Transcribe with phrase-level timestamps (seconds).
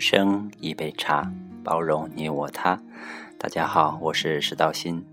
[0.00, 1.32] 生一杯茶，
[1.64, 2.80] 包容你我他。
[3.38, 5.04] 大家好，我是石道新，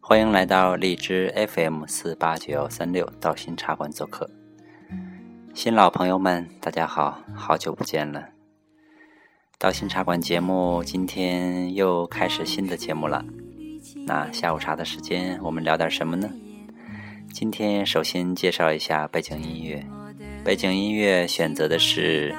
[0.00, 4.30] 欢迎来到荔枝 FM 四八九三六道心茶馆做客。
[5.54, 8.28] 新老朋友们，大家好，好久不见了。
[9.58, 13.24] 道心茶馆节目今天又开始新的节目了。
[14.06, 16.30] 那下午茶的时间，我们聊点什么呢？
[17.32, 19.84] 今天首先介绍一下背景音乐。
[20.44, 22.34] 背景音乐选择的是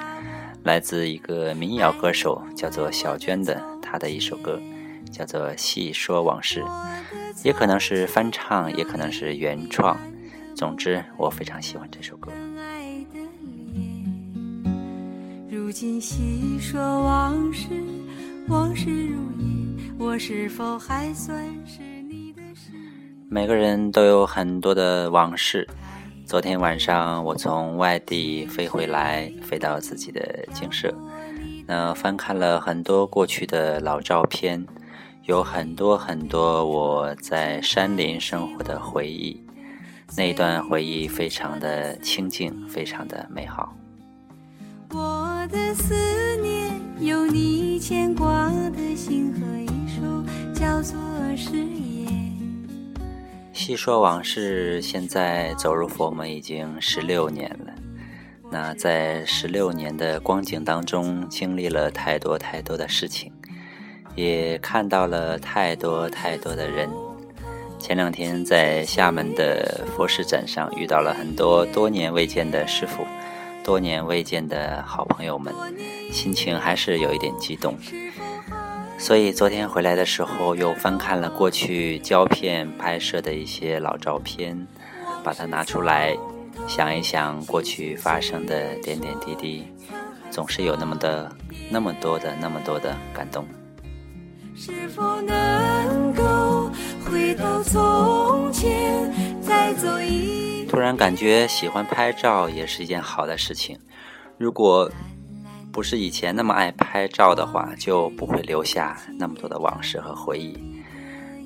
[0.65, 4.59] 来自一个民谣歌手，叫做小娟的，她的一首歌，
[5.11, 6.59] 叫做《细说往事》，
[7.43, 9.95] 也可能是翻唱，也可能是原创。
[10.55, 12.31] 总之，我非常喜欢这首歌。
[15.47, 17.67] 如今细说往事，
[18.47, 22.71] 往事如烟，我是否还算是你的事？
[23.29, 25.67] 每个人都有很多的往事。
[26.25, 30.93] 昨天晚上我从外地飞回来，飞到自己的景社，
[31.67, 34.65] 那翻看了很多过去的老照片，
[35.25, 39.39] 有很多很多我在山林生活的回忆，
[40.17, 43.75] 那段回忆非常的清静，非常的美好。
[44.89, 45.93] 我的思
[46.41, 50.01] 念有你牵挂的心和一首
[50.59, 50.97] 叫做
[51.37, 51.94] 誓。
[53.65, 57.73] 细说往事，现在走入佛门已经十六年了。
[58.51, 63.33] 那在十六年的光景当中，经历了太多太多的事情，
[64.15, 66.87] 也看到了太多太多的人。
[67.79, 73.03] 前两天在厦门的佛事展上，遇到了很多多年未见的师傅，
[73.63, 75.51] 多年未见的好朋友们，
[76.11, 77.75] 心情还是有一点激动。
[78.97, 84.67] 所以昨天回来的时候，又翻看了过去胶片拍摄的一些老照片，
[85.23, 86.17] 把它拿出来
[86.67, 89.67] 想一想过去发生的点点滴滴，
[90.31, 91.31] 总是有那么的、
[91.69, 93.45] 那么多的、那么多的感动。
[94.55, 96.71] 是否能够
[97.05, 100.65] 回到从前，再走一？
[100.65, 103.77] 突然感觉喜欢拍照也是一件好的事情。
[104.37, 104.89] 如果
[105.75, 110.57] 不是以前那么爱拍照的话，就不会留下那么多的往事和回忆。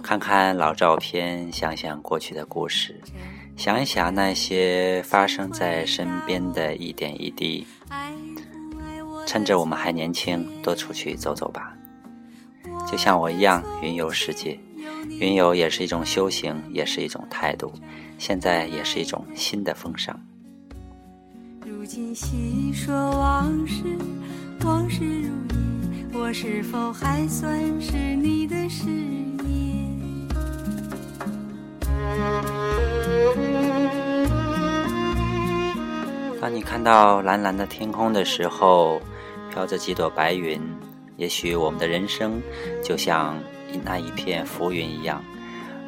[0.04, 3.02] 看看老照片，想想过去的故事，
[3.58, 7.66] 想一想那些发生在身边的一点一滴。
[9.26, 11.74] 趁着我们还年轻，多出去走走吧。
[12.88, 14.60] 就像我一样，云游世界。
[15.20, 17.74] 云游也是一种修行，也是一种态度，
[18.20, 20.16] 现在也是一种新的风尚。
[21.66, 23.84] 如今细说往事。
[24.66, 30.28] 往事如烟，我是否还算是你的誓言？
[36.40, 39.02] 当你看到蓝蓝的天空的时候，
[39.52, 40.62] 飘着几朵白云，
[41.18, 42.42] 也许我们的人生
[42.84, 43.38] 就像
[43.84, 45.24] 那一片浮云一样，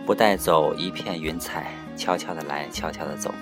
[0.06, 3.34] 不带走一片云彩，悄悄的来，悄悄的走。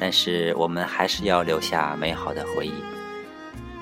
[0.00, 2.72] 但是我们还是要留下美好的回忆。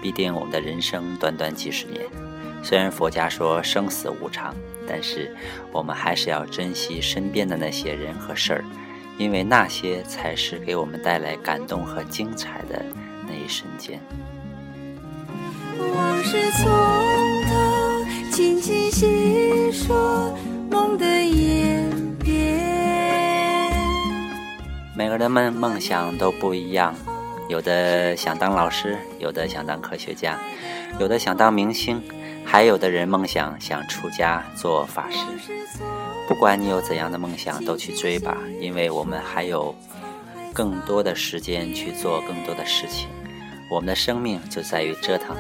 [0.03, 2.05] 毕竟我们的人生短短几十年，
[2.63, 4.55] 虽然佛家说生死无常，
[4.87, 5.35] 但是
[5.73, 8.65] 我们还是要珍惜身边的那些人和事儿，
[9.17, 12.85] 因为那些才是给我们带来感动和精彩的
[13.27, 14.01] 那一瞬间。
[15.79, 17.18] 往事从
[24.99, 26.93] 每个人的梦梦想都不一样。
[27.49, 30.37] 有的想当老师，有的想当科学家，
[30.99, 32.03] 有的想当明星，
[32.45, 35.19] 还有的人梦想想出家做法师。
[36.27, 39.73] 不管你有怎样的梦想，都去追吧，因为我们还有
[40.53, 43.09] 更多的时间去做更多的事情。
[43.71, 45.37] 我们的生命就在于折腾，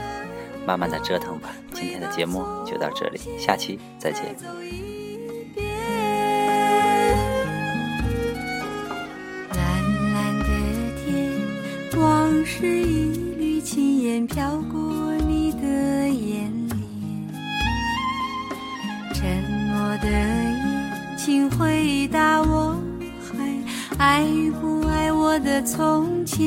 [0.65, 1.49] 慢慢的折腾吧。
[1.73, 4.98] 今天的节目就到这里，下期再见。
[11.97, 16.79] 往事一缕青烟飘过你的眼帘，
[19.15, 19.27] 沉
[19.69, 22.77] 默的夜，请回答我
[23.23, 24.27] 还爱
[24.61, 26.47] 不爱我的从前？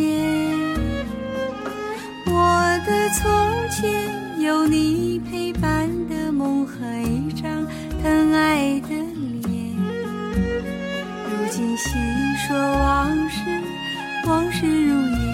[2.27, 3.29] 我的从
[3.69, 7.65] 前有你陪伴的梦和一张
[8.01, 9.75] 疼爱的脸，
[11.25, 11.89] 如今细
[12.47, 13.39] 说往事，
[14.27, 15.31] 往事如烟。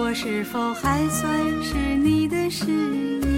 [0.00, 3.29] 我是否还算是你的诗？